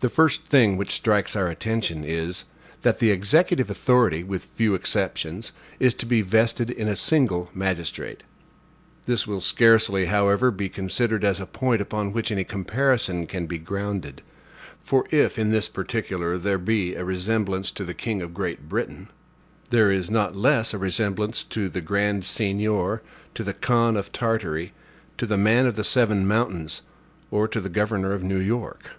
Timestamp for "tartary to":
24.12-25.24